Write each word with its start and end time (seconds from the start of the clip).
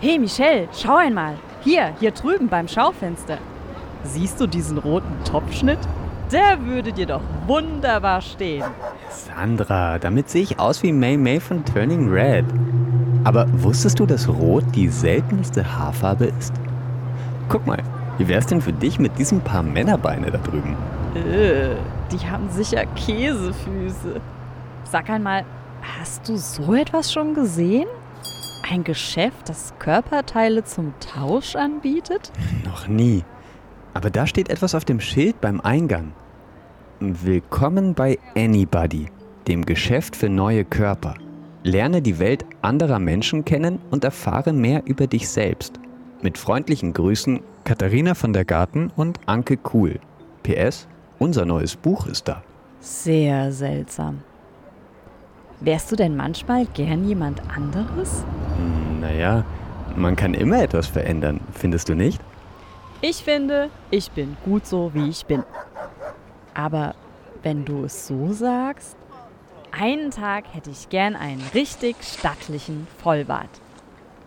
Hey 0.00 0.16
Michelle, 0.16 0.68
schau 0.72 0.94
einmal. 0.94 1.34
Hier, 1.64 1.92
hier 1.98 2.12
drüben 2.12 2.46
beim 2.46 2.68
Schaufenster. 2.68 3.38
Siehst 4.04 4.40
du 4.40 4.46
diesen 4.46 4.78
roten 4.78 5.12
Topfschnitt? 5.24 5.80
Der 6.30 6.64
würde 6.64 6.92
dir 6.92 7.06
doch 7.06 7.20
wunderbar 7.48 8.20
stehen. 8.20 8.62
Sandra, 9.10 9.98
damit 9.98 10.30
sehe 10.30 10.42
ich 10.42 10.60
aus 10.60 10.84
wie 10.84 10.92
May 10.92 11.16
May 11.16 11.40
von 11.40 11.64
Turning 11.64 12.08
Red. 12.12 12.44
Aber 13.24 13.46
wusstest 13.60 13.98
du, 13.98 14.06
dass 14.06 14.28
Rot 14.28 14.62
die 14.72 14.86
seltenste 14.86 15.64
Haarfarbe 15.76 16.26
ist? 16.26 16.52
Guck 17.48 17.66
mal, 17.66 17.82
wie 18.18 18.28
wär's 18.28 18.46
denn 18.46 18.60
für 18.60 18.72
dich 18.72 19.00
mit 19.00 19.18
diesem 19.18 19.40
Paar 19.40 19.64
Männerbeine 19.64 20.30
da 20.30 20.38
drüben? 20.38 20.76
Äh, 21.16 21.74
die 22.12 22.24
haben 22.24 22.48
sicher 22.50 22.86
Käsefüße. 22.94 24.20
Sag 24.84 25.10
einmal, 25.10 25.44
hast 25.98 26.28
du 26.28 26.36
so 26.36 26.72
etwas 26.74 27.12
schon 27.12 27.34
gesehen? 27.34 27.88
Ein 28.70 28.84
Geschäft, 28.84 29.48
das 29.48 29.72
Körperteile 29.78 30.62
zum 30.62 30.92
Tausch 31.00 31.56
anbietet? 31.56 32.30
Noch 32.66 32.86
nie. 32.86 33.24
Aber 33.94 34.10
da 34.10 34.26
steht 34.26 34.50
etwas 34.50 34.74
auf 34.74 34.84
dem 34.84 35.00
Schild 35.00 35.40
beim 35.40 35.62
Eingang. 35.62 36.12
Willkommen 37.00 37.94
bei 37.94 38.18
Anybody, 38.36 39.06
dem 39.46 39.64
Geschäft 39.64 40.16
für 40.16 40.28
neue 40.28 40.66
Körper. 40.66 41.14
Lerne 41.62 42.02
die 42.02 42.18
Welt 42.18 42.44
anderer 42.60 42.98
Menschen 42.98 43.46
kennen 43.46 43.78
und 43.90 44.04
erfahre 44.04 44.52
mehr 44.52 44.82
über 44.84 45.06
dich 45.06 45.30
selbst. 45.30 45.80
Mit 46.20 46.36
freundlichen 46.36 46.92
Grüßen 46.92 47.40
Katharina 47.64 48.14
von 48.14 48.34
der 48.34 48.44
Garten 48.44 48.92
und 48.96 49.18
Anke 49.24 49.56
Kuhl. 49.56 49.98
PS, 50.42 50.88
unser 51.18 51.46
neues 51.46 51.74
Buch 51.74 52.06
ist 52.06 52.28
da. 52.28 52.42
Sehr 52.80 53.50
seltsam. 53.50 54.22
Wärst 55.60 55.90
du 55.90 55.96
denn 55.96 56.16
manchmal 56.16 56.66
gern 56.66 57.08
jemand 57.08 57.40
anderes? 57.48 58.24
Naja, 59.00 59.44
man 59.96 60.16
kann 60.16 60.34
immer 60.34 60.62
etwas 60.62 60.86
verändern, 60.86 61.40
findest 61.52 61.88
du 61.88 61.94
nicht? 61.94 62.20
Ich 63.00 63.22
finde, 63.22 63.70
ich 63.90 64.10
bin 64.10 64.36
gut 64.44 64.66
so, 64.66 64.90
wie 64.92 65.08
ich 65.08 65.24
bin. 65.26 65.44
Aber 66.54 66.94
wenn 67.42 67.64
du 67.64 67.84
es 67.84 68.08
so 68.08 68.32
sagst, 68.32 68.96
einen 69.70 70.10
Tag 70.10 70.44
hätte 70.52 70.70
ich 70.70 70.88
gern 70.88 71.14
einen 71.14 71.42
richtig 71.54 71.96
stattlichen 72.02 72.88
Vollbart. 73.02 73.50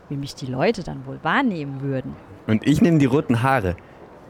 Wie 0.07 0.15
mich 0.15 0.35
die 0.35 0.45
Leute 0.45 0.83
dann 0.83 1.05
wohl 1.05 1.19
wahrnehmen 1.23 1.81
würden. 1.81 2.15
Und 2.47 2.65
ich 2.65 2.81
nehme 2.81 2.99
die 2.99 3.05
roten 3.05 3.43
Haare. 3.43 3.75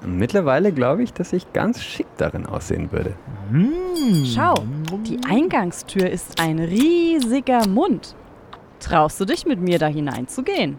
Mittlerweile 0.04 0.72
glaube 0.72 1.04
ich, 1.04 1.14
dass 1.14 1.32
ich 1.34 1.54
ganz 1.54 1.84
schick 1.84 2.08
darin 2.18 2.48
aussehen 2.48 2.92
würde. 2.92 3.14
Schau, 4.26 4.56
die 5.06 5.20
Eingangstür 5.30 6.10
ist 6.10 6.42
ein 6.42 6.58
riesiger 6.58 7.68
Mund. 7.68 8.16
Traust 8.92 9.22
du 9.22 9.26
dich 9.26 9.46
mit 9.46 9.62
mir 9.62 9.80
da 9.80 9.88
hineinzugehen? 9.88 10.78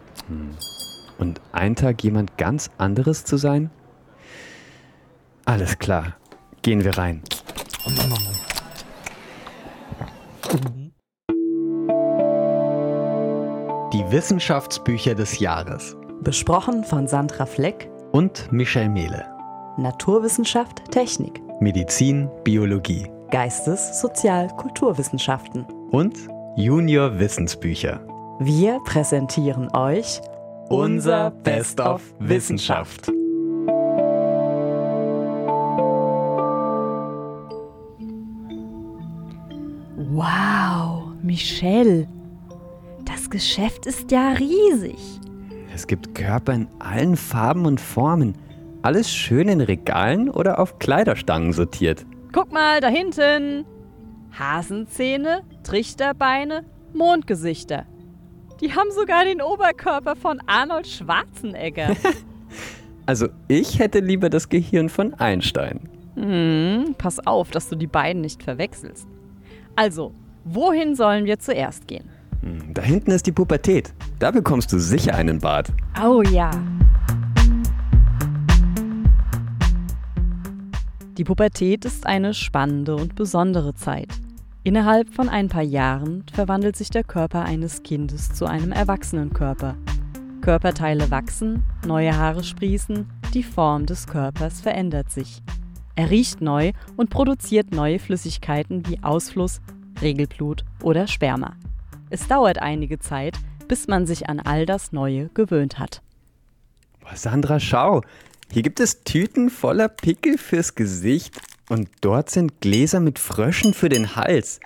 Und 1.19 1.41
einen 1.53 1.75
Tag 1.75 2.05
jemand 2.05 2.37
ganz 2.37 2.69
anderes 2.77 3.25
zu 3.25 3.39
sein? 3.39 3.71
Alles 5.47 5.79
klar, 5.79 6.17
gehen 6.61 6.85
wir 6.85 6.99
rein. 6.99 7.23
Die 13.95 14.05
Wissenschaftsbücher 14.11 15.15
des 15.15 15.39
Jahres 15.39 15.97
Besprochen 16.21 16.85
von 16.85 17.09
Sandra 17.09 17.47
Fleck, 17.47 17.89
und 18.13 18.53
Michel 18.53 18.91
Mehle. 18.91 19.25
Naturwissenschaft, 19.79 20.91
Technik, 20.91 21.41
Medizin, 21.63 22.29
Biologie 22.45 23.11
Geistes-, 23.31 24.03
Sozial-, 24.03 24.55
Kulturwissenschaften. 24.59 25.65
und 25.91 26.15
Junior 26.55 27.19
Wissensbücher. 27.19 28.07
Wir 28.39 28.79
präsentieren 28.85 29.75
euch 29.75 30.21
Unser 30.69 31.31
Best 31.31 31.81
of 31.81 32.03
Wissenschaft. 32.19 33.11
Wow, 39.97 41.05
Michelle. 41.23 42.07
Das 43.07 43.31
Geschäft 43.31 43.87
ist 43.87 44.13
ja 44.13 44.33
riesig. 44.33 44.99
Es 45.75 45.87
gibt 45.87 46.15
Körper 46.15 46.53
in 46.53 46.69
allen 46.81 47.17
Farben 47.17 47.65
und 47.65 47.81
Formen. 47.81 48.35
Alles 48.83 49.11
schön 49.11 49.49
in 49.49 49.63
Regalen 49.63 50.29
oder 50.29 50.59
auf 50.59 50.79
Kleiderstangen 50.79 51.55
sortiert. 51.55 52.05
Guck 52.31 52.53
mal, 52.53 52.83
da 52.83 52.89
hinten. 52.89 53.65
Hasenzähne, 54.39 55.43
Trichterbeine, 55.63 56.65
Mondgesichter. 56.95 57.87
Die 58.61 58.73
haben 58.73 58.91
sogar 58.93 59.25
den 59.25 59.43
Oberkörper 59.43 60.15
von 60.17 60.41
Arnold 60.47 60.87
Schwarzenegger. 60.87 61.97
Also 63.05 63.27
ich 63.49 63.81
hätte 63.81 63.99
lieber 63.99 64.31
das 64.31 64.49
Gehirn 64.49 64.89
von 64.89 65.13
Einstein. 65.15 65.89
hm, 66.15 66.95
pass 66.97 67.19
auf, 67.27 67.51
dass 67.51 67.69
du 67.69 67.75
die 67.75 67.89
beiden 67.89 68.23
nicht 68.23 68.45
verwechselst. 68.45 69.09
Also, 69.75 70.13
wohin 70.45 70.95
sollen 70.95 71.25
wir 71.25 71.41
zuerst 71.41 71.89
gehen? 71.89 72.09
Hm, 72.43 72.73
Da 72.75 72.81
hinten 72.83 73.11
ist 73.11 73.27
die 73.27 73.33
Pubertät. 73.33 73.93
Da 74.21 74.31
bekommst 74.31 74.73
du 74.73 74.79
sicher 74.79 75.17
einen 75.17 75.41
Bart. 75.41 75.73
Oh 76.01 76.23
ja. 76.23 76.51
Die 81.19 81.25
Pubertät 81.25 81.85
ist 81.85 82.07
eine 82.07 82.33
spannende 82.33 82.97
und 82.97 83.15
besondere 83.15 83.75
Zeit. 83.75 84.09
Innerhalb 84.65 85.13
von 85.13 85.29
ein 85.29 85.51
paar 85.51 85.63
Jahren 85.63 86.25
verwandelt 86.33 86.75
sich 86.75 86.89
der 86.89 87.05
Körper 87.05 87.45
eines 87.45 87.83
Kindes 87.83 88.33
zu 88.33 88.47
einem 88.47 88.73
Erwachsenenkörper. 88.73 89.77
Körperteile 90.41 91.11
wachsen, 91.11 91.65
neue 91.87 92.17
Haare 92.17 92.43
sprießen, 92.43 93.07
die 93.35 93.43
Form 93.43 93.85
des 93.85 94.07
Körpers 94.07 94.63
verändert 94.63 95.11
sich. 95.11 95.43
Er 95.97 96.09
riecht 96.11 96.41
neu 96.41 96.73
und 96.97 97.11
produziert 97.11 97.73
neue 97.73 97.99
Flüssigkeiten 97.99 98.87
wie 98.89 99.03
Ausfluss, 99.03 99.61
Regelblut 100.01 100.65
oder 100.83 101.07
Sperma. 101.07 101.57
Es 102.09 102.27
dauert 102.27 102.63
einige 102.63 102.99
Zeit, 102.99 103.39
bis 103.69 103.87
man 103.87 104.07
sich 104.07 104.31
an 104.31 104.41
all 104.41 104.65
das 104.65 104.93
Neue 104.93 105.29
gewöhnt 105.35 105.79
hat. 105.79 106.01
Sandra, 107.15 107.61
schau. 107.61 108.01
Hier 108.53 108.63
gibt 108.63 108.81
es 108.81 109.03
Tüten 109.03 109.49
voller 109.49 109.89
Pickel 109.89 110.37
fürs 110.37 110.75
Gesicht 110.75 111.41
und 111.71 111.89
dort 112.03 112.29
sind 112.29 112.61
Gläser 112.61 113.01
mit 113.01 113.19
Fröschen 113.19 113.73
für 113.73 113.89
den 113.89 114.15
Hals. 114.15 114.61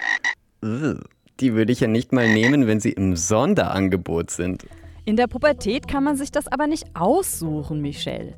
Die 0.60 1.54
würde 1.54 1.70
ich 1.70 1.78
ja 1.78 1.86
nicht 1.86 2.12
mal 2.12 2.28
nehmen, 2.28 2.66
wenn 2.66 2.80
sie 2.80 2.90
im 2.90 3.14
Sonderangebot 3.14 4.32
sind. 4.32 4.66
In 5.04 5.14
der 5.14 5.28
Pubertät 5.28 5.86
kann 5.86 6.02
man 6.02 6.16
sich 6.16 6.32
das 6.32 6.48
aber 6.48 6.66
nicht 6.66 6.84
aussuchen, 6.94 7.80
Michelle. 7.80 8.34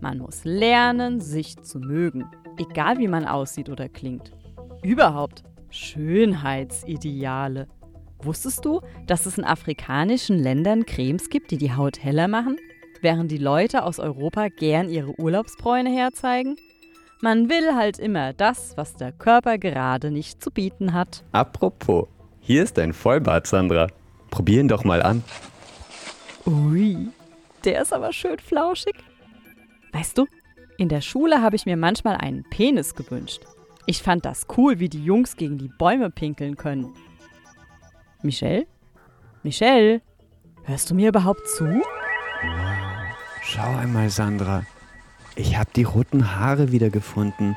Man 0.00 0.18
muss 0.18 0.40
lernen, 0.42 1.20
sich 1.20 1.56
zu 1.62 1.78
mögen, 1.78 2.24
egal 2.58 2.98
wie 2.98 3.06
man 3.06 3.24
aussieht 3.24 3.68
oder 3.68 3.88
klingt. 3.88 4.32
Überhaupt 4.82 5.44
Schönheitsideale. 5.70 7.68
Wusstest 8.20 8.64
du, 8.64 8.80
dass 9.06 9.26
es 9.26 9.38
in 9.38 9.44
afrikanischen 9.44 10.40
Ländern 10.40 10.86
Cremes 10.86 11.30
gibt, 11.30 11.52
die 11.52 11.56
die 11.56 11.72
Haut 11.72 12.02
heller 12.02 12.26
machen, 12.26 12.56
während 13.02 13.30
die 13.30 13.38
Leute 13.38 13.84
aus 13.84 13.98
Europa 13.98 14.48
gern 14.48 14.88
ihre 14.88 15.18
Urlaubsbräune 15.18 15.90
herzeigen? 15.90 16.56
Man 17.20 17.48
will 17.50 17.74
halt 17.74 17.98
immer 17.98 18.32
das, 18.32 18.76
was 18.76 18.94
der 18.94 19.12
Körper 19.12 19.58
gerade 19.58 20.10
nicht 20.10 20.42
zu 20.42 20.50
bieten 20.50 20.92
hat. 20.92 21.24
Apropos, 21.32 22.06
hier 22.40 22.62
ist 22.62 22.78
ein 22.78 22.92
Vollbart, 22.92 23.46
Sandra. 23.46 23.88
Probier 24.30 24.60
ihn 24.60 24.68
doch 24.68 24.84
mal 24.84 25.02
an. 25.02 25.24
Ui, 26.46 27.08
der 27.64 27.82
ist 27.82 27.92
aber 27.92 28.12
schön 28.12 28.38
flauschig. 28.38 28.94
Weißt 29.92 30.16
du, 30.16 30.26
in 30.76 30.88
der 30.88 31.00
Schule 31.00 31.42
habe 31.42 31.56
ich 31.56 31.66
mir 31.66 31.76
manchmal 31.76 32.16
einen 32.16 32.44
Penis 32.44 32.94
gewünscht. 32.94 33.42
Ich 33.86 34.02
fand 34.02 34.24
das 34.24 34.46
cool, 34.56 34.78
wie 34.78 34.88
die 34.88 35.02
Jungs 35.02 35.36
gegen 35.36 35.58
die 35.58 35.70
Bäume 35.78 36.10
pinkeln 36.10 36.56
können. 36.56 36.94
Michelle? 38.22 38.66
Michelle? 39.42 40.02
Hörst 40.64 40.90
du 40.90 40.94
mir 40.94 41.08
überhaupt 41.08 41.48
zu? 41.48 41.82
Schau 43.50 43.76
einmal, 43.76 44.10
Sandra. 44.10 44.66
Ich 45.34 45.56
habe 45.56 45.70
die 45.74 45.84
roten 45.84 46.36
Haare 46.36 46.70
wiedergefunden. 46.70 47.56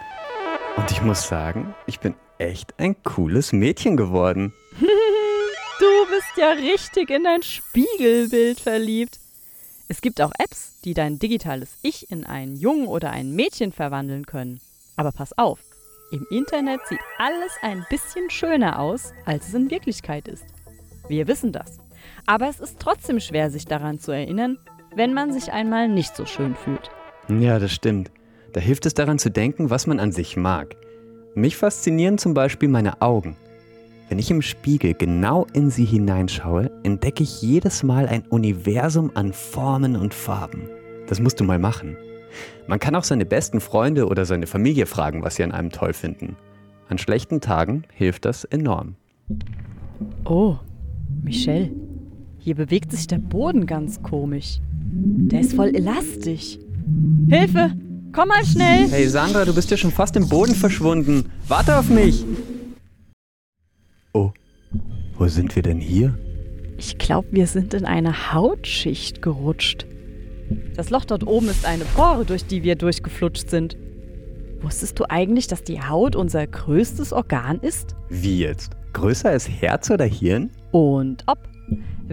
Und 0.77 0.89
ich 0.89 1.01
muss 1.01 1.27
sagen, 1.27 1.75
ich 1.85 1.99
bin 1.99 2.15
echt 2.37 2.79
ein 2.79 2.95
cooles 3.03 3.51
Mädchen 3.51 3.97
geworden. 3.97 4.53
Du 5.79 6.15
bist 6.15 6.37
ja 6.37 6.51
richtig 6.51 7.09
in 7.09 7.23
dein 7.23 7.41
Spiegelbild 7.41 8.59
verliebt. 8.59 9.19
Es 9.87 9.99
gibt 9.99 10.21
auch 10.21 10.31
Apps, 10.37 10.79
die 10.85 10.93
dein 10.93 11.17
digitales 11.17 11.69
Ich 11.81 12.11
in 12.11 12.23
einen 12.23 12.55
Jungen 12.55 12.85
oder 12.85 13.09
ein 13.09 13.31
Mädchen 13.31 13.71
verwandeln 13.71 14.27
können. 14.27 14.61
Aber 14.95 15.11
pass 15.11 15.35
auf, 15.39 15.59
im 16.11 16.27
Internet 16.29 16.81
sieht 16.87 16.99
alles 17.17 17.51
ein 17.63 17.83
bisschen 17.89 18.29
schöner 18.29 18.79
aus, 18.79 19.11
als 19.25 19.47
es 19.47 19.55
in 19.55 19.71
Wirklichkeit 19.71 20.27
ist. 20.27 20.45
Wir 21.07 21.27
wissen 21.27 21.51
das. 21.51 21.79
Aber 22.25 22.47
es 22.47 22.59
ist 22.59 22.79
trotzdem 22.79 23.19
schwer, 23.19 23.49
sich 23.49 23.65
daran 23.65 23.99
zu 23.99 24.11
erinnern, 24.11 24.59
wenn 24.95 25.13
man 25.13 25.31
sich 25.31 25.51
einmal 25.51 25.87
nicht 25.87 26.15
so 26.15 26.25
schön 26.25 26.55
fühlt. 26.55 26.91
Ja, 27.29 27.59
das 27.59 27.71
stimmt. 27.71 28.11
Da 28.53 28.59
hilft 28.59 28.85
es 28.85 28.93
daran 28.93 29.19
zu 29.19 29.29
denken, 29.29 29.69
was 29.69 29.87
man 29.87 29.99
an 29.99 30.11
sich 30.11 30.35
mag. 30.35 30.75
Mich 31.35 31.55
faszinieren 31.55 32.17
zum 32.17 32.33
Beispiel 32.33 32.67
meine 32.67 33.01
Augen. 33.01 33.37
Wenn 34.09 34.19
ich 34.19 34.29
im 34.29 34.41
Spiegel 34.41 34.93
genau 34.93 35.47
in 35.53 35.69
sie 35.69 35.85
hineinschaue, 35.85 36.69
entdecke 36.83 37.23
ich 37.23 37.41
jedes 37.41 37.83
Mal 37.83 38.07
ein 38.07 38.23
Universum 38.23 39.11
an 39.13 39.31
Formen 39.31 39.95
und 39.95 40.13
Farben. 40.13 40.67
Das 41.07 41.21
musst 41.21 41.39
du 41.39 41.45
mal 41.45 41.59
machen. 41.59 41.95
Man 42.67 42.79
kann 42.79 42.95
auch 42.95 43.05
seine 43.05 43.25
besten 43.25 43.61
Freunde 43.61 44.07
oder 44.07 44.25
seine 44.25 44.47
Familie 44.47 44.85
fragen, 44.85 45.23
was 45.23 45.35
sie 45.35 45.43
an 45.43 45.53
einem 45.53 45.69
toll 45.69 45.93
finden. 45.93 46.35
An 46.89 46.97
schlechten 46.97 47.39
Tagen 47.39 47.83
hilft 47.93 48.25
das 48.25 48.43
enorm. 48.43 48.95
Oh, 50.25 50.57
Michelle, 51.23 51.71
hier 52.37 52.55
bewegt 52.55 52.91
sich 52.91 53.07
der 53.07 53.19
Boden 53.19 53.65
ganz 53.65 54.03
komisch. 54.03 54.59
Der 54.93 55.39
ist 55.39 55.53
voll 55.53 55.73
elastisch. 55.75 56.57
Hilfe! 57.29 57.71
Komm 58.13 58.27
mal 58.27 58.43
schnell! 58.43 58.89
Hey 58.89 59.07
Sandra, 59.07 59.45
du 59.45 59.55
bist 59.55 59.71
ja 59.71 59.77
schon 59.77 59.91
fast 59.91 60.17
im 60.17 60.27
Boden 60.27 60.53
verschwunden. 60.53 61.31
Warte 61.47 61.77
auf 61.77 61.89
mich! 61.89 62.25
Oh, 64.13 64.31
wo 65.17 65.27
sind 65.27 65.55
wir 65.55 65.63
denn 65.63 65.79
hier? 65.79 66.17
Ich 66.77 66.97
glaube, 66.97 67.29
wir 67.31 67.47
sind 67.47 67.73
in 67.73 67.85
eine 67.85 68.33
Hautschicht 68.33 69.21
gerutscht. 69.21 69.85
Das 70.75 70.89
Loch 70.89 71.05
dort 71.05 71.25
oben 71.25 71.47
ist 71.47 71.65
eine 71.65 71.85
Pore, 71.85 72.25
durch 72.25 72.45
die 72.45 72.63
wir 72.63 72.75
durchgeflutscht 72.75 73.49
sind. 73.49 73.77
Wusstest 74.61 74.99
du 74.99 75.05
eigentlich, 75.09 75.47
dass 75.47 75.63
die 75.63 75.81
Haut 75.81 76.17
unser 76.17 76.45
größtes 76.45 77.13
Organ 77.13 77.59
ist? 77.61 77.95
Wie 78.09 78.39
jetzt? 78.39 78.71
Größer 78.91 79.29
als 79.29 79.47
Herz 79.49 79.89
oder 79.89 80.05
Hirn? 80.05 80.49
Und 80.71 81.23
ob. 81.27 81.39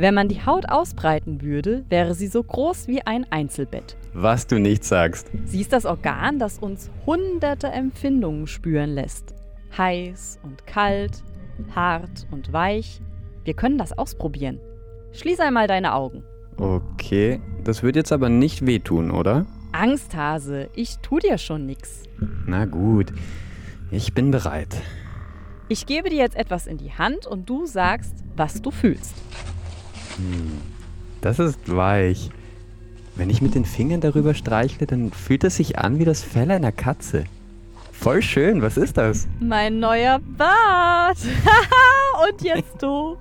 Wenn 0.00 0.15
man 0.15 0.29
die 0.29 0.47
Haut 0.47 0.69
ausbreiten 0.69 1.43
würde, 1.43 1.85
wäre 1.89 2.15
sie 2.15 2.29
so 2.29 2.41
groß 2.41 2.87
wie 2.87 3.03
ein 3.03 3.27
Einzelbett. 3.33 3.97
Was 4.12 4.47
du 4.47 4.61
nicht 4.61 4.85
sagst. 4.85 5.29
Sie 5.45 5.61
ist 5.61 5.73
das 5.73 5.87
Organ, 5.87 6.39
das 6.39 6.61
uns 6.61 6.89
hunderte 7.05 7.67
Empfindungen 7.67 8.47
spüren 8.47 8.91
lässt. 8.91 9.35
Heiß 9.77 10.39
und 10.45 10.69
kalt, 10.69 11.25
hart 11.75 12.29
und 12.31 12.53
weich. 12.53 13.00
Wir 13.43 13.55
können 13.55 13.77
das 13.77 13.91
ausprobieren. 13.99 14.61
Schließ 15.15 15.41
einmal 15.41 15.67
deine 15.67 15.95
Augen. 15.95 16.23
Okay, 16.59 17.41
das 17.65 17.83
wird 17.83 17.97
jetzt 17.97 18.12
aber 18.12 18.29
nicht 18.29 18.65
wehtun, 18.67 19.11
oder? 19.11 19.47
Angsthase, 19.73 20.69
ich 20.77 20.99
tu 20.99 21.19
dir 21.19 21.39
schon 21.39 21.67
nix. 21.67 22.05
Na 22.47 22.67
gut, 22.67 23.12
ich 23.91 24.15
bin 24.15 24.31
bereit. 24.31 24.81
Ich 25.69 25.87
gebe 25.87 26.09
dir 26.09 26.19
jetzt 26.19 26.37
etwas 26.37 26.69
in 26.69 26.79
die 26.79 26.93
Hand 26.93 27.27
und 27.27 27.50
du 27.50 27.67
sagst, 27.67 28.15
was 28.37 28.62
du 28.62 28.71
fühlst. 28.71 29.17
Das 31.20 31.38
ist 31.38 31.75
weich. 31.75 32.31
Wenn 33.17 33.31
ich 33.31 33.43
mit 33.43 33.55
den 33.55 33.65
Fingern 33.65 34.00
darüber 34.00 34.35
streichle, 34.35 34.87
dann 34.87 35.11
fühlt 35.11 35.43
es 35.44 35.56
sich 35.56 35.79
an 35.79 35.99
wie 35.99 36.05
das 36.05 36.23
Fell 36.23 36.50
einer 36.50 36.73
Katze. 36.73 37.25
Voll 37.93 38.23
schön, 38.23 38.62
was 38.62 38.76
ist 38.76 38.97
das? 38.97 39.26
Mein 39.41 39.81
neuer 39.81 40.20
Bart. 40.20 41.19
und 42.29 42.43
jetzt 42.43 42.81
du. 42.81 43.17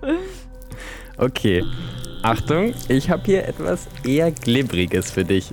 Okay, 1.18 1.64
Achtung, 2.22 2.76
ich 2.88 3.10
habe 3.10 3.24
hier 3.26 3.48
etwas 3.48 3.88
eher 4.04 4.32
Glibberiges 4.32 5.10
für 5.10 5.26
dich. 5.26 5.52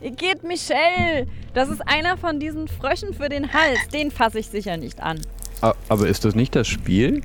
Geht 0.00 0.42
Michelle. 0.42 1.28
Das 1.54 1.68
ist 1.68 1.80
einer 1.86 2.16
von 2.16 2.40
diesen 2.40 2.66
Fröschen 2.66 3.14
für 3.14 3.28
den 3.28 3.52
Hals. 3.52 3.78
Den 3.92 4.10
fasse 4.10 4.40
ich 4.40 4.48
sicher 4.48 4.76
nicht 4.76 5.00
an. 5.00 5.20
Aber 5.60 6.08
ist 6.08 6.24
das 6.24 6.34
nicht 6.34 6.56
das 6.56 6.66
Spiel? 6.66 7.22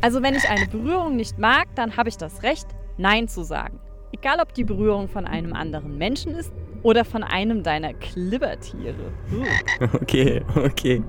Also 0.00 0.22
wenn 0.22 0.34
ich 0.34 0.48
eine 0.48 0.66
Berührung 0.66 1.16
nicht 1.16 1.38
mag, 1.38 1.66
dann 1.74 1.96
habe 1.96 2.08
ich 2.08 2.16
das 2.16 2.42
Recht, 2.42 2.66
Nein 3.00 3.28
zu 3.28 3.42
sagen. 3.42 3.80
Egal 4.12 4.40
ob 4.40 4.52
die 4.52 4.64
Berührung 4.64 5.08
von 5.08 5.26
einem 5.26 5.54
anderen 5.54 5.96
Menschen 5.96 6.34
ist 6.34 6.52
oder 6.82 7.04
von 7.04 7.22
einem 7.22 7.62
deiner 7.62 7.94
Klibbertiere. 7.94 9.12
Uh. 9.32 9.86
Okay, 9.94 10.42
okay. 10.54 11.02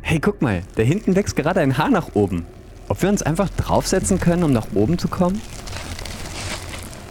Hey, 0.00 0.18
guck 0.18 0.42
mal, 0.42 0.62
da 0.74 0.82
hinten 0.82 1.14
wächst 1.14 1.36
gerade 1.36 1.60
ein 1.60 1.78
Haar 1.78 1.90
nach 1.90 2.14
oben. 2.14 2.46
Ob 2.88 3.00
wir 3.00 3.08
uns 3.08 3.22
einfach 3.22 3.48
draufsetzen 3.50 4.18
können, 4.18 4.42
um 4.42 4.52
nach 4.52 4.66
oben 4.74 4.98
zu 4.98 5.08
kommen? 5.08 5.40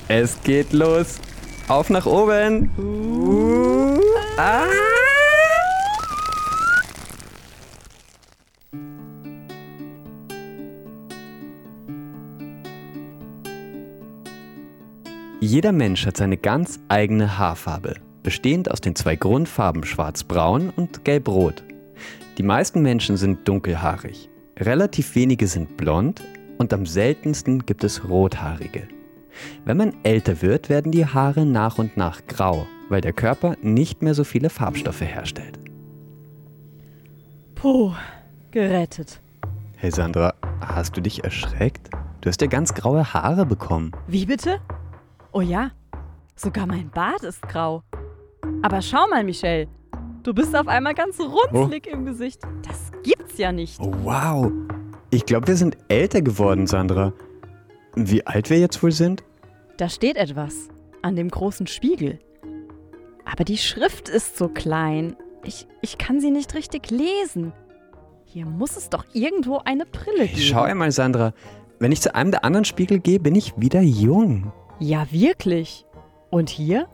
Es 0.08 0.42
geht 0.44 0.74
los. 0.74 1.20
Auf 1.68 1.90
nach 1.90 2.06
oben. 2.06 2.70
Uh. 2.78 4.00
Ah. 4.38 4.66
Jeder 15.54 15.72
Mensch 15.72 16.08
hat 16.08 16.18
seine 16.18 16.36
ganz 16.36 16.80
eigene 16.90 17.38
Haarfarbe, 17.38 17.98
bestehend 18.24 18.72
aus 18.72 18.82
den 18.82 18.96
zwei 18.96 19.16
Grundfarben 19.16 19.84
schwarz-braun 19.84 20.72
und 20.76 21.06
gelb-rot. 21.06 21.64
Die 22.40 22.44
meisten 22.44 22.82
Menschen 22.82 23.18
sind 23.18 23.48
dunkelhaarig, 23.48 24.32
relativ 24.58 25.14
wenige 25.14 25.46
sind 25.46 25.78
blond 25.78 26.24
und 26.58 26.74
am 26.74 26.88
seltensten 26.88 27.68
gibt 27.68 27.84
es 27.84 28.10
rothaarige. 28.10 28.88
Wenn 29.64 29.78
man 29.78 29.94
älter 30.02 30.42
wird, 30.42 30.70
werden 30.70 30.92
die 30.92 31.06
Haare 31.06 31.46
nach 31.46 31.78
und 31.78 31.98
nach 31.98 32.26
grau, 32.26 32.66
weil 32.90 33.02
der 33.02 33.14
Körper 33.14 33.56
nicht 33.62 34.02
mehr 34.02 34.16
so 34.16 34.24
viele 34.24 34.50
Farbstoffe 34.50 35.02
herstellt. 35.02 35.60
Puh, 37.54 37.94
gerettet. 38.50 39.22
Hey 39.78 39.92
Sandra, 39.92 40.34
hast 40.62 40.98
du 40.98 41.02
dich 41.02 41.24
erschreckt? 41.24 41.92
Du 42.22 42.30
hast 42.30 42.42
ja 42.42 42.48
ganz 42.48 42.74
graue 42.74 43.14
Haare 43.14 43.46
bekommen. 43.46 43.92
Wie 44.08 44.26
bitte? 44.26 44.60
Oh 45.36 45.42
ja, 45.42 45.72
sogar 46.36 46.68
mein 46.68 46.92
Bart 46.92 47.24
ist 47.24 47.42
grau. 47.42 47.82
Aber 48.62 48.84
schau 48.84 49.08
mal, 49.10 49.24
Michelle. 49.24 49.68
Du 50.22 50.32
bist 50.32 50.56
auf 50.56 50.68
einmal 50.68 50.94
ganz 50.94 51.20
runzlig 51.20 51.88
im 51.88 52.06
Gesicht. 52.06 52.42
Das 52.62 52.92
gibt's 53.04 53.40
ja 53.40 53.52
nicht. 53.52 53.80
Oh, 53.80 53.92
wow. 54.04 54.52
Ich 55.10 55.26
glaube, 55.26 55.48
wir 55.48 55.56
sind 55.56 55.76
älter 55.88 56.22
geworden, 56.22 56.68
Sandra. 56.68 57.14
Wie 57.96 58.26
alt 58.28 58.52
wir 58.52 58.60
jetzt 58.60 58.82
wohl 58.84 58.92
sind? 58.92 59.24
Da 59.78 59.90
steht 59.90 60.18
etwas 60.18 60.70
an 61.02 61.16
dem 61.16 61.30
großen 61.30 61.66
Spiegel. 61.66 62.20
Aber 63.26 63.44
die 63.44 63.58
Schrift 63.58 64.10
ist 64.10 64.38
so 64.38 64.50
klein. 64.50 65.16
Ich, 65.44 65.68
ich 65.82 65.98
kann 65.98 66.22
sie 66.22 66.30
nicht 66.30 66.54
richtig 66.54 66.92
lesen. 66.92 67.54
Hier 68.26 68.46
muss 68.46 68.78
es 68.78 68.90
doch 68.90 69.06
irgendwo 69.14 69.62
eine 69.66 69.86
Brille 69.88 70.28
geben. 70.28 70.36
Hey, 70.36 70.42
schau 70.42 70.62
einmal, 70.62 70.92
Sandra. 70.92 71.34
Wenn 71.80 71.92
ich 71.92 72.02
zu 72.02 72.14
einem 72.14 72.30
der 72.30 72.46
anderen 72.46 72.66
Spiegel 72.66 73.00
gehe, 73.00 73.20
bin 73.20 73.34
ich 73.34 73.54
wieder 73.58 73.82
jung. 73.82 74.54
Ja, 74.80 75.12
wirklich. 75.12 75.86
Und 76.30 76.50
hier? 76.50 76.88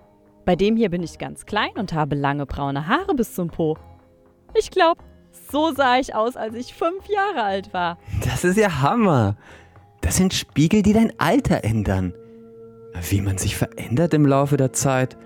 Bei 0.45 0.55
dem 0.55 0.75
hier 0.75 0.89
bin 0.89 1.03
ich 1.03 1.17
ganz 1.17 1.45
klein 1.45 1.71
und 1.75 1.93
habe 1.93 2.15
lange 2.15 2.45
braune 2.45 2.87
Haare 2.87 3.13
bis 3.15 3.35
zum 3.35 3.49
Po. 3.49 3.77
Ich 4.55 4.71
glaube, 4.71 5.03
so 5.51 5.73
sah 5.73 5.97
ich 5.97 6.15
aus, 6.15 6.35
als 6.35 6.55
ich 6.55 6.73
fünf 6.73 7.07
Jahre 7.07 7.43
alt 7.43 7.73
war. 7.73 7.97
Das 8.23 8.43
ist 8.43 8.57
ja 8.57 8.81
Hammer. 8.81 9.37
Das 10.01 10.17
sind 10.17 10.33
Spiegel, 10.33 10.81
die 10.81 10.93
dein 10.93 11.13
Alter 11.19 11.63
ändern. 11.63 12.13
Wie 13.09 13.21
man 13.21 13.37
sich 13.37 13.55
verändert 13.55 14.13
im 14.13 14.25
Laufe 14.25 14.57
der 14.57 14.73
Zeit, 14.73 15.17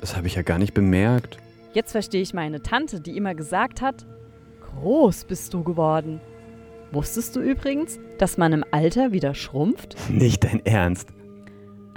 das 0.00 0.16
habe 0.16 0.26
ich 0.26 0.34
ja 0.34 0.42
gar 0.42 0.58
nicht 0.58 0.74
bemerkt. 0.74 1.38
Jetzt 1.72 1.92
verstehe 1.92 2.22
ich 2.22 2.34
meine 2.34 2.62
Tante, 2.62 3.00
die 3.00 3.16
immer 3.16 3.34
gesagt 3.34 3.80
hat, 3.82 4.06
groß 4.74 5.24
bist 5.24 5.54
du 5.54 5.62
geworden. 5.62 6.20
Wusstest 6.90 7.36
du 7.36 7.40
übrigens, 7.40 7.98
dass 8.18 8.38
man 8.38 8.52
im 8.52 8.64
Alter 8.70 9.12
wieder 9.12 9.34
schrumpft? 9.34 9.96
Nicht 10.10 10.44
dein 10.44 10.64
Ernst. 10.64 11.08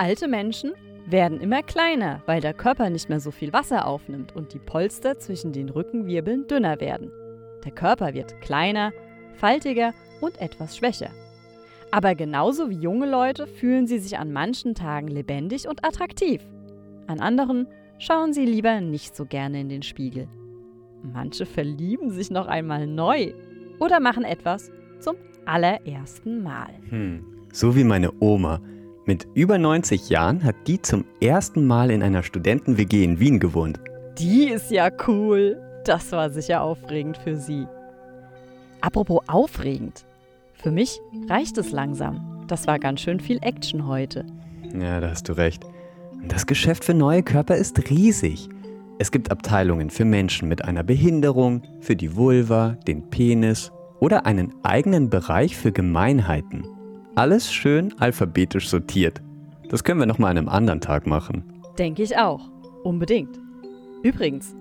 Alte 0.02 0.28
Menschen 0.28 0.72
werden 1.06 1.40
immer 1.40 1.62
kleiner, 1.62 2.24
weil 2.26 2.42
der 2.42 2.56
Körper 2.56 2.90
nicht 2.90 3.08
mehr 3.08 3.20
so 3.20 3.30
viel 3.30 3.54
Wasser 3.54 3.86
aufnimmt 3.86 4.36
und 4.36 4.52
die 4.52 4.58
Polster 4.58 5.20
zwischen 5.20 5.54
den 5.54 5.70
Rückenwirbeln 5.70 6.48
dünner 6.48 6.82
werden. 6.82 7.12
Der 7.64 7.72
Körper 7.72 8.16
wird 8.16 8.42
kleiner, 8.42 8.94
faltiger 9.36 9.94
und 10.20 10.42
etwas 10.42 10.76
schwächer. 10.76 11.12
Aber 11.92 12.16
genauso 12.16 12.72
wie 12.72 12.80
junge 12.80 13.08
Leute 13.08 13.46
fühlen 13.46 13.86
sie 13.86 14.00
sich 14.00 14.18
an 14.18 14.34
manchen 14.34 14.74
Tagen 14.74 15.08
lebendig 15.08 15.68
und 15.68 15.86
attraktiv. 15.86 16.42
An 17.06 17.20
anderen 17.20 17.68
schauen 18.00 18.34
sie 18.34 18.46
lieber 18.46 18.82
nicht 18.82 19.16
so 19.16 19.28
gerne 19.28 19.62
in 19.62 19.70
den 19.70 19.84
Spiegel. 19.84 20.28
Manche 21.04 21.46
verlieben 21.46 22.10
sich 22.10 22.32
noch 22.32 22.48
einmal 22.48 22.88
neu 22.88 23.34
oder 23.78 24.00
machen 24.00 24.24
etwas 24.24 24.72
zum 24.98 25.16
allerersten 25.46 26.42
Mal. 26.42 26.74
Hm. 26.90 27.24
So 27.54 27.76
wie 27.76 27.84
meine 27.84 28.12
Oma. 28.20 28.62
Mit 29.06 29.28
über 29.34 29.58
90 29.58 30.10
Jahren 30.10 30.44
hat 30.44 30.56
die 30.68 30.80
zum 30.80 31.06
ersten 31.20 31.66
Mal 31.66 31.90
in 31.90 32.04
einer 32.04 32.22
Studenten-WG 32.22 33.04
in 33.04 33.20
Wien 33.20 33.40
gewohnt. 33.40 33.80
Die 34.20 34.50
ist 34.50 34.70
ja 34.70 34.90
cool. 35.08 35.60
Das 35.86 36.12
war 36.12 36.30
sicher 36.30 36.62
aufregend 36.62 37.18
für 37.18 37.36
sie. 37.36 37.66
Apropos 38.82 39.22
aufregend. 39.28 40.06
Für 40.54 40.72
mich 40.72 41.00
reicht 41.28 41.58
es 41.58 41.72
langsam. 41.72 42.46
Das 42.48 42.68
war 42.68 42.78
ganz 42.78 43.02
schön 43.02 43.20
viel 43.20 43.40
Action 43.42 43.88
heute. 43.88 44.24
Ja, 44.80 45.00
da 45.00 45.10
hast 45.10 45.28
du 45.28 45.34
recht. 45.34 45.64
Das 46.28 46.46
Geschäft 46.46 46.86
für 46.86 46.94
neue 46.94 47.24
Körper 47.24 47.56
ist 47.56 47.90
riesig. 47.90 48.50
Es 49.00 49.10
gibt 49.10 49.32
Abteilungen 49.32 49.90
für 49.90 50.06
Menschen 50.06 50.48
mit 50.48 50.64
einer 50.64 50.84
Behinderung, 50.84 51.64
für 51.80 51.96
die 51.96 52.16
Vulva, 52.16 52.78
den 52.86 53.10
Penis 53.10 53.72
oder 54.00 54.28
einen 54.28 54.54
eigenen 54.62 55.10
Bereich 55.10 55.58
für 55.58 55.72
Gemeinheiten. 55.72 56.68
Alles 57.16 57.52
schön 57.54 57.94
alphabetisch 58.00 58.70
sortiert. 58.70 59.22
Das 59.70 59.84
können 59.84 60.00
wir 60.00 60.06
noch 60.06 60.18
mal 60.18 60.30
an 60.30 60.38
einem 60.38 60.50
anderen 60.50 60.80
Tag 60.80 61.06
machen. 61.06 61.44
Denke 61.78 62.04
ich 62.04 62.18
auch. 62.18 62.50
Unbedingt. 62.84 63.38
Übrigens, 64.02 64.56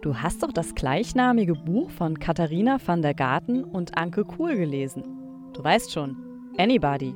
du 0.00 0.16
hast 0.16 0.42
doch 0.42 0.52
das 0.52 0.74
gleichnamige 0.74 1.54
Buch 1.54 1.90
von 1.90 2.18
Katharina 2.18 2.78
van 2.84 3.02
der 3.02 3.14
Garten 3.14 3.62
und 3.62 3.96
Anke 3.96 4.24
Kuhl 4.24 4.56
gelesen. 4.56 5.04
Du 5.52 5.62
weißt 5.62 5.92
schon, 5.92 6.16
Anybody. 6.58 7.14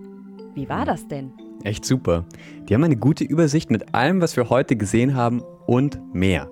Wie 0.55 0.69
war 0.69 0.85
das 0.85 1.07
denn? 1.09 1.33
Echt 1.65 1.85
super. 1.85 2.25
Die 2.69 2.75
haben 2.75 2.85
eine 2.85 2.97
gute 2.97 3.25
Übersicht 3.25 3.71
mit 3.71 3.95
allem, 3.95 4.21
was 4.21 4.37
wir 4.37 4.51
heute 4.51 4.77
gesehen 4.77 5.15
haben 5.15 5.43
und 5.67 6.01
mehr. 6.15 6.49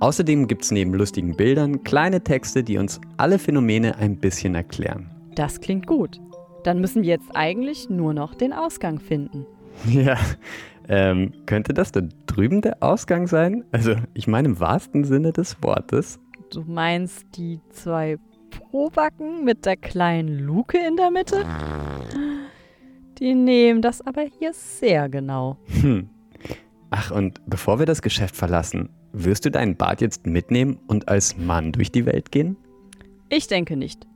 Außerdem 0.00 0.48
gibt 0.48 0.64
es 0.64 0.70
neben 0.70 0.92
lustigen 0.94 1.34
Bildern 1.34 1.82
kleine 1.82 2.22
Texte, 2.22 2.62
die 2.62 2.78
uns 2.78 3.00
alle 3.16 3.38
Phänomene 3.38 3.96
ein 3.96 4.16
bisschen 4.16 4.54
erklären. 4.54 5.10
Das 5.34 5.60
klingt 5.60 5.86
gut. 5.86 6.20
Dann 6.64 6.80
müssen 6.80 7.02
wir 7.02 7.08
jetzt 7.08 7.30
eigentlich 7.34 7.88
nur 7.88 8.14
noch 8.14 8.34
den 8.34 8.52
Ausgang 8.52 8.98
finden. 8.98 9.46
Ja, 9.88 10.18
ähm, 10.88 11.32
könnte 11.46 11.72
das 11.72 11.92
da 11.92 12.02
drüben 12.26 12.60
der 12.60 12.82
Ausgang 12.82 13.28
sein? 13.28 13.64
Also, 13.70 13.94
ich 14.12 14.26
meine 14.26 14.48
im 14.48 14.60
wahrsten 14.60 15.04
Sinne 15.04 15.32
des 15.32 15.62
Wortes. 15.62 16.18
Du 16.52 16.64
meinst 16.66 17.24
die 17.36 17.60
zwei 17.70 18.18
Probacken 18.50 19.44
mit 19.44 19.64
der 19.64 19.76
kleinen 19.76 20.40
Luke 20.40 20.76
in 20.76 20.96
der 20.96 21.10
Mitte? 21.10 21.46
Die 23.18 23.34
nehmen 23.34 23.82
das 23.82 24.00
aber 24.00 24.22
hier 24.22 24.52
sehr 24.52 25.08
genau. 25.08 25.56
Hm. 25.80 26.10
Ach, 26.90 27.12
und 27.12 27.40
bevor 27.46 27.78
wir 27.78 27.86
das 27.86 28.02
Geschäft 28.02 28.34
verlassen, 28.34 28.88
wirst 29.12 29.44
du 29.44 29.50
deinen 29.50 29.76
Bart 29.76 30.00
jetzt 30.00 30.26
mitnehmen 30.26 30.78
und 30.88 31.08
als 31.08 31.36
Mann 31.36 31.72
durch 31.72 31.92
die 31.92 32.06
Welt 32.06 32.32
gehen? 32.32 32.56
Ich 33.28 33.46
denke 33.46 33.76
nicht. 33.76 34.06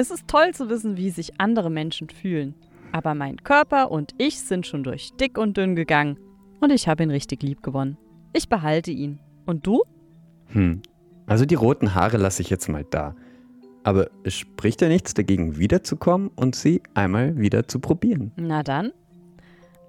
Es 0.00 0.10
ist 0.10 0.28
toll 0.28 0.54
zu 0.54 0.70
wissen, 0.70 0.96
wie 0.96 1.10
sich 1.10 1.38
andere 1.38 1.68
Menschen 1.68 2.08
fühlen. 2.08 2.54
Aber 2.90 3.14
mein 3.14 3.36
Körper 3.42 3.90
und 3.90 4.14
ich 4.16 4.40
sind 4.40 4.66
schon 4.66 4.82
durch 4.82 5.10
dick 5.20 5.36
und 5.36 5.58
dünn 5.58 5.76
gegangen 5.76 6.18
und 6.58 6.72
ich 6.72 6.88
habe 6.88 7.02
ihn 7.02 7.10
richtig 7.10 7.42
lieb 7.42 7.62
gewonnen. 7.62 7.98
Ich 8.32 8.48
behalte 8.48 8.92
ihn. 8.92 9.18
Und 9.44 9.66
du? 9.66 9.82
Hm. 10.54 10.80
Also 11.26 11.44
die 11.44 11.54
roten 11.54 11.94
Haare 11.94 12.16
lasse 12.16 12.40
ich 12.40 12.48
jetzt 12.48 12.66
mal 12.70 12.86
da. 12.88 13.14
Aber 13.82 14.08
es 14.24 14.32
spricht 14.32 14.80
ja 14.80 14.88
nichts 14.88 15.12
dagegen, 15.12 15.58
wiederzukommen 15.58 16.30
und 16.34 16.56
sie 16.56 16.80
einmal 16.94 17.36
wieder 17.36 17.68
zu 17.68 17.78
probieren. 17.78 18.32
Na 18.36 18.62
dann, 18.62 18.92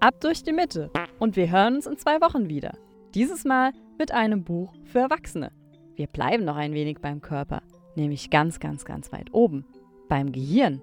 ab 0.02 0.20
durch 0.20 0.44
die 0.44 0.52
Mitte 0.52 0.92
und 1.20 1.38
wir 1.38 1.50
hören 1.50 1.76
uns 1.76 1.86
in 1.86 1.98
zwei 1.98 2.20
Wochen 2.20 2.50
wieder. 2.50 2.74
Dieses 3.16 3.46
Mal 3.46 3.72
mit 3.98 4.12
einem 4.12 4.44
Buch 4.44 4.74
für 4.84 5.00
Erwachsene. 5.00 5.54
Wir 5.96 6.08
bleiben 6.08 6.44
noch 6.44 6.58
ein 6.58 6.74
wenig 6.74 6.98
beim 7.00 7.22
Körper, 7.22 7.62
nämlich 7.96 8.30
ganz, 8.30 8.60
ganz, 8.60 8.84
ganz 8.84 9.14
weit 9.14 9.34
oben, 9.34 9.66
beim 10.12 10.34
Gehirn. 10.34 10.82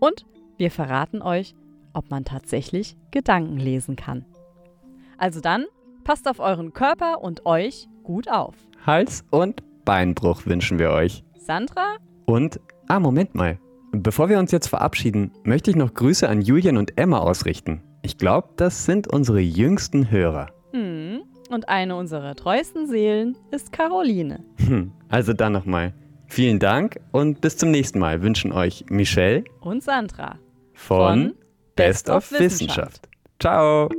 Und 0.00 0.24
wir 0.56 0.70
verraten 0.70 1.20
euch, 1.20 1.54
ob 1.92 2.10
man 2.10 2.24
tatsächlich 2.24 2.96
Gedanken 3.10 3.58
lesen 3.58 3.96
kann. 3.96 4.24
Also 5.18 5.40
dann, 5.40 5.66
passt 6.04 6.26
auf 6.26 6.40
euren 6.40 6.72
Körper 6.72 7.22
und 7.22 7.44
euch 7.44 7.86
gut 8.02 8.30
auf. 8.30 8.54
Hals- 8.86 9.24
und 9.30 9.62
Beinbruch 9.84 10.46
wünschen 10.46 10.78
wir 10.78 10.90
euch. 10.90 11.22
Sandra 11.36 11.96
und, 12.24 12.60
ah, 12.88 12.98
Moment 12.98 13.34
mal. 13.34 13.58
Bevor 13.92 14.30
wir 14.30 14.38
uns 14.38 14.52
jetzt 14.52 14.68
verabschieden, 14.68 15.32
möchte 15.44 15.70
ich 15.70 15.76
noch 15.76 15.92
Grüße 15.92 16.26
an 16.26 16.40
Julian 16.40 16.78
und 16.78 16.98
Emma 16.98 17.18
ausrichten. 17.18 17.82
Ich 18.00 18.16
glaube, 18.16 18.48
das 18.56 18.86
sind 18.86 19.06
unsere 19.12 19.40
jüngsten 19.40 20.10
Hörer. 20.10 20.48
Hm, 20.72 21.24
und 21.50 21.68
eine 21.68 21.94
unserer 21.94 22.34
treuesten 22.34 22.86
Seelen 22.88 23.36
ist 23.50 23.70
Caroline. 23.70 24.42
Hm, 24.66 24.92
also 25.10 25.34
dann 25.34 25.52
nochmal. 25.52 25.92
Vielen 26.32 26.58
Dank 26.58 26.98
und 27.10 27.42
bis 27.42 27.58
zum 27.58 27.70
nächsten 27.70 27.98
Mal 27.98 28.22
wünschen 28.22 28.52
euch 28.52 28.86
Michelle 28.88 29.44
und 29.60 29.82
Sandra 29.82 30.38
von, 30.72 30.96
von 30.96 31.34
Best, 31.76 32.06
Best 32.06 32.08
of 32.08 32.32
Wissenschaft. 32.32 32.40
Wissenschaft. 32.40 33.08
Ciao. 33.38 33.90